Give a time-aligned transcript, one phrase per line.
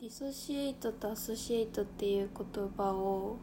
[0.00, 3.36] ディソシエイトとアソシエイトっていう言葉を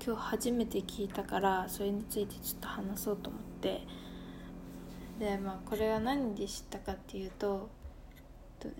[0.00, 3.80] 今日初めて聞いたからそれについてちょっと話そうと思って。
[5.18, 7.68] でまあこれは何で知ったかっていうと
[8.60, 8.74] とね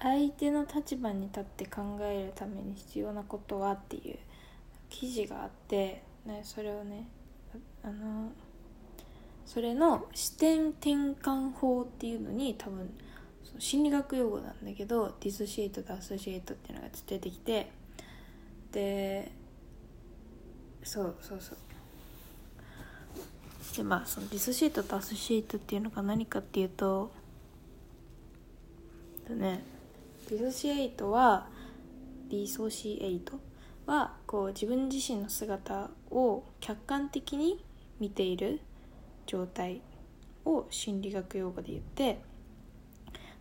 [0.00, 4.18] 相手の立場に立って考えるために必要なことはっていう
[4.88, 7.08] 記事があって、ね、それをね
[7.84, 8.30] ああの
[9.44, 12.90] それの視点転換法っていうのに多分
[13.58, 17.70] 心理学用語なんだけど dissociate と associate っていうのが出てきて
[18.72, 19.30] で
[20.82, 21.56] そうそうそう。
[23.76, 27.10] でまあその dissociate と associate っていうのが何かっていうと
[29.26, 29.62] とね。
[30.28, 31.46] dissociate は
[32.28, 33.40] dissociate
[33.86, 37.64] はこう自分自身の姿を客観的に
[38.00, 38.60] 見ている
[39.26, 39.80] 状態
[40.44, 42.20] を心理学用語で言って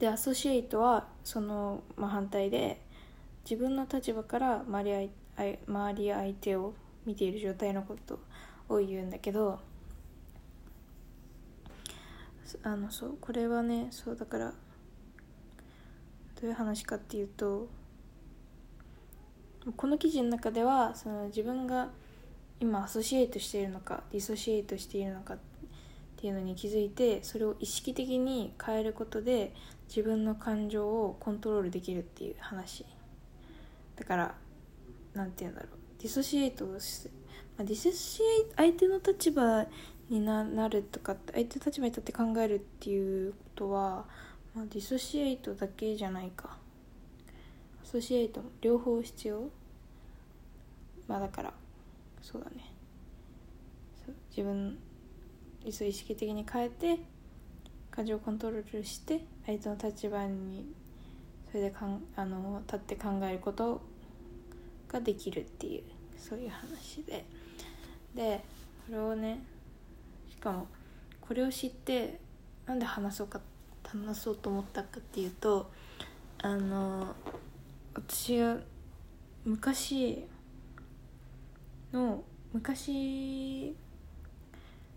[0.00, 2.80] でアソシエイトはその、まあ、反対で
[3.44, 6.74] 自分の立場から周り相相周り相手を
[7.06, 8.18] 見ている状態のこと
[8.68, 9.60] を言うんだけど
[12.62, 14.46] あのそうこれはねそうだから
[16.40, 17.68] どういう話かっていうと
[19.76, 21.90] この記事の中ではその自分が
[22.58, 25.38] 今 associate しているのか dissociate しているのかっ
[26.16, 29.54] ていうのに気づいてそれを意識的に変えることで
[29.90, 32.86] 自分の感情をコントロールできるっていう話。
[33.96, 34.34] だから
[35.14, 35.70] なんて言うんだろう。
[36.00, 37.10] dissociate をして、
[37.58, 39.66] まあ、 dissociate 相手の立場
[40.08, 44.06] にななるとか相手の立場に立って考えるっていうことは、
[44.54, 46.56] まあ、 dissociate だけじゃないか。
[47.82, 49.50] アソシエイトも両方必要。
[51.08, 51.52] まあだから
[52.22, 52.72] そうだね。
[54.06, 54.78] そう自分
[55.72, 57.00] そ意識的に変えて
[58.00, 60.64] 感情をコントロールして相手の立場に
[61.50, 63.82] それでかんあの立って考えること
[64.88, 65.82] ができるっていう
[66.18, 67.26] そういう話で
[68.14, 68.42] で
[68.86, 69.42] これをね
[70.30, 70.66] しかも
[71.20, 72.18] これを知って
[72.64, 73.38] なんで話そうか
[73.84, 75.70] 話そうと思ったかっていうと
[76.40, 77.14] あの
[77.92, 78.56] 私が
[79.44, 80.24] 昔
[81.92, 82.24] の
[82.54, 83.76] 昔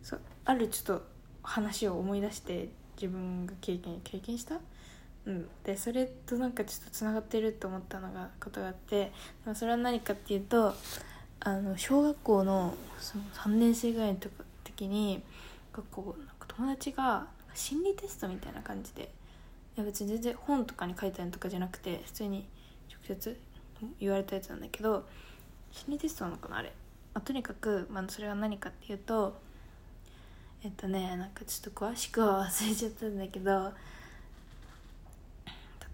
[0.02, 1.06] そうあるちょっと
[1.41, 4.59] 話を思い出して自分が経験経験した？
[5.26, 9.12] うん、でそれとなんかちょっとつながってると思ったのがことがあって
[9.56, 10.76] それは何かっていうと
[11.40, 14.20] あの小学校のその3年生ぐらいの
[14.66, 15.24] 時に
[15.72, 22.46] 学校なんか友達が心理テストみたいな感じでいや別に全然本とかに書いてあるとかじゃなくて普通に
[22.90, 23.40] 直接
[24.00, 25.06] 言われたやつなんだけど
[25.72, 26.74] 心理テストなのかなあれ、
[27.14, 29.36] まあ、とにかく、まあ、それが何かっていうと
[30.63, 33.74] えっとねなんかちょっと詳しくは忘れちゃったんだけど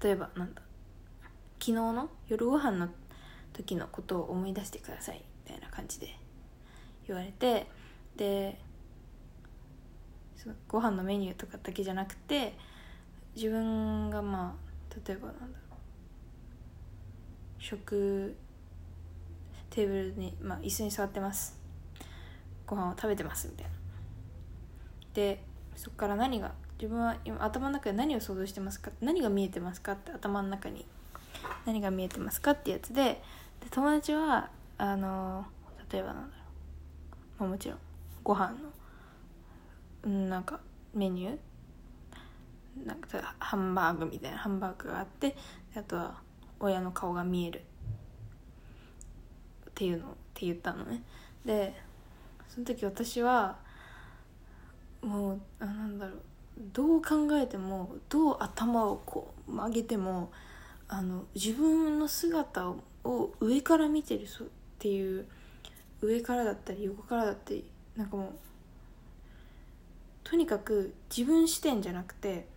[0.01, 0.61] 例えばなんだ
[1.59, 2.87] 昨日の夜ご飯の
[3.53, 6.15] 時のことを思い出してくださいみたいな感じで
[7.07, 7.67] 言われて
[8.15, 8.59] で
[10.37, 12.55] そのご飯のメニューとかだけじゃなくて
[13.35, 15.75] 自分がまあ例えばなんだろ
[17.59, 18.35] う食
[19.69, 21.57] テーブルに、まあ、椅子に座ってます。
[22.65, 23.78] ご飯を食べてますみたいな。
[25.19, 25.43] で
[25.75, 28.89] そこから何が自分は今頭の中で何を想像してますか？
[29.01, 30.85] 何が見えてますかって頭の中に。
[31.65, 33.21] 何が見えてますかってやつで
[33.59, 35.45] で友達はあの
[35.91, 36.43] 例えばなんだろ
[37.37, 37.77] う、まあ、もちろん
[38.23, 38.57] ご飯の
[40.03, 40.61] うんなんか
[40.93, 41.37] メニュー。
[42.85, 45.35] なんかハンバーグみたいなハンバーグがあって
[45.75, 46.21] あとは
[46.61, 47.61] 親の顔が見える。
[49.69, 51.03] っていうのって言ったのね。
[51.43, 51.73] で
[52.47, 53.57] その時私は
[55.01, 56.21] もうあなんだろう
[56.73, 60.31] どう考えてもどう頭をこう曲げても
[60.87, 62.69] あの自分の姿
[63.03, 64.25] を上から見てるっ
[64.77, 65.25] ていう
[66.01, 67.65] 上からだったり横からだったり
[67.95, 68.29] なんかもう
[70.23, 72.47] とにかく自分視点じゃなくて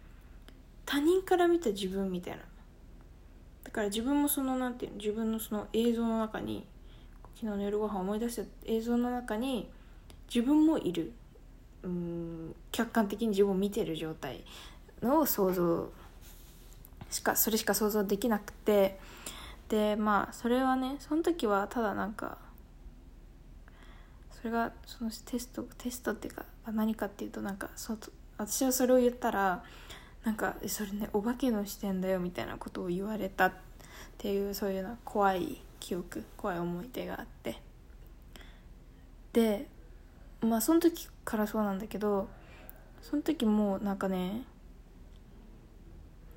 [0.85, 2.43] 他人から見た自分みたいな。
[3.65, 6.67] だから自分もそのなんていうの自分のその映像の中に
[7.37, 9.71] 昨日の夜ご飯思い出した映像の中に
[10.33, 11.13] 自分もいる。
[11.83, 12.55] うん。
[12.71, 14.45] 客観的に自分を見てる状態
[15.03, 15.91] のを想像
[17.11, 18.99] しかそれしか想像できなくて
[19.69, 22.39] でまあそれはねその時はただなんか
[24.31, 27.97] それがそのテストテストっていうか何かっていうとなんかそ
[28.39, 29.63] 私はそれを言ったら
[30.25, 31.09] なんかそれね。
[31.13, 33.53] お化けの視点だよみたいなことを言われたっ
[34.19, 37.61] ていうそういうな怖い記憶怖い思い出があって。
[39.33, 39.67] で
[40.43, 42.29] まあその時からそうなんだけど
[43.01, 44.43] その時もなんかね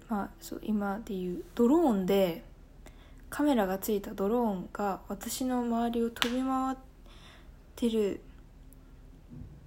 [0.09, 2.43] まあそう今でいうドローンで
[3.29, 6.77] カメラがついたドローンが私の周りを飛び回っ
[7.75, 8.21] てる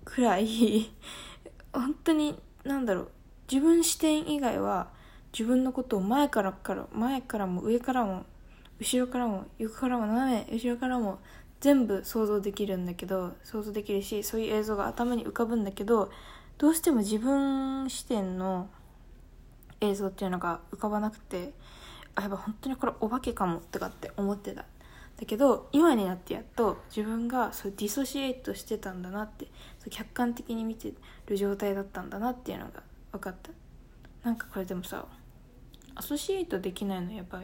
[0.05, 0.90] くらい
[1.73, 3.11] 本当に何だろう
[3.50, 4.88] 自分視点以外は
[5.32, 8.25] 自分のことを前からから前からも上からも
[8.81, 11.19] 後ろからも横からも斜め後ろからも
[11.61, 16.11] 全部想像できるんだけど想像できるしそういう映像が頭に浮かぶんだけど
[16.57, 18.69] どうしても自分視点の
[19.81, 21.53] 映像っていうのが浮かばなくて
[22.15, 24.65] あやっぱ本当にこれお化けかもとかって思ってた。
[25.21, 29.47] だけど今になってやっと自分がそうディソシエイトしてたんだなって
[29.81, 30.93] そう客観的に見て
[31.27, 33.51] る状態だったんだなっていうのが分かった。
[34.23, 35.07] なんかこれでもさ
[35.97, 37.43] アソシエイトできないのやば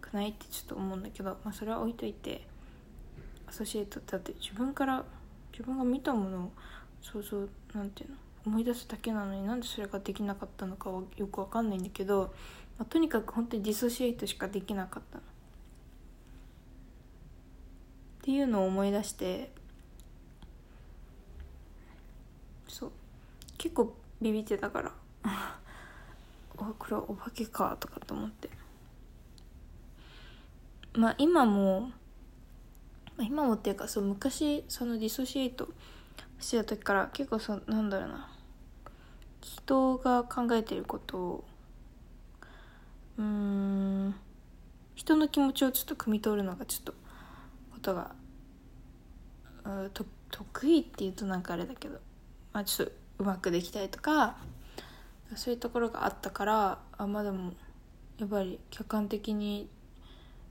[0.00, 2.46] くないってちょっと思うんだけど、まあ、それは置いといて。
[3.46, 5.04] アソシエイトだって自分から
[5.52, 6.52] 自分が見たものを
[7.00, 8.16] 想像なんていうの
[8.46, 12.32] 思い出すだけなのになんでそれができなかったのかはよくわかんないんだけど、
[12.78, 15.22] まあ、とにかく本当にディソシエイトしかできなかったの。
[15.22, 15.24] っ
[18.22, 19.52] ていうのを思い出して
[22.68, 22.92] そう。
[23.58, 24.92] 結構ビビってたから。
[25.24, 25.60] あ
[26.56, 28.48] これはお化けかとかと思って。
[30.94, 31.90] まあ今も、
[33.16, 35.68] まあ、今もっていうかそう昔そのディソシエイト
[36.38, 38.32] してた時から結構そなんだろうな。
[39.40, 41.44] 人が考えてることを
[43.18, 44.14] うん
[44.94, 46.92] 人の気持ちをちょっと汲み取るのがちょっと
[47.72, 48.14] ことが
[49.64, 51.98] うと得意っていうとなんかあれだけど、
[52.52, 54.36] まあ、ちょっとうまくできたりとか
[55.34, 57.52] そういうところがあったからあまあでも
[58.18, 59.68] やっぱり客観的に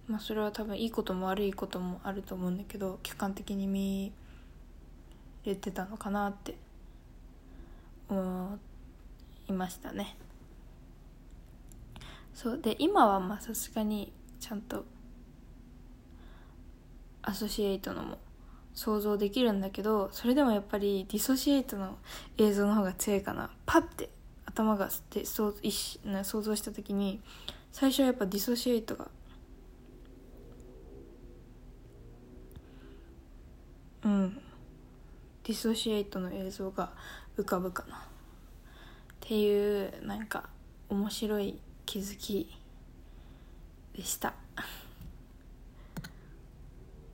[0.08, 4.12] まあそれは多分いいことも悪いこともあると思うんだけど客観的に見
[5.46, 6.56] れてたのかなって
[8.10, 8.60] 思
[9.48, 10.18] いましたね。
[12.34, 14.86] そうで今はまあさすがにちゃんと
[17.22, 18.18] アソシエイトのも
[18.74, 21.98] 想像できるんだけどそれでもやっぱりディソシエイトの
[22.38, 23.50] 映像の方が強いかな。
[23.66, 24.10] パッて
[24.46, 25.54] 頭がって想
[26.24, 27.22] 想像した時に
[27.72, 29.08] 最初はやっぱディソシエイトが
[34.06, 34.38] うん
[35.44, 36.92] ディソシエイトの映像が
[37.38, 38.00] 浮かぶかなっ
[39.20, 40.50] ていうなんか
[40.90, 42.56] 面白い気づき
[43.96, 44.45] でした。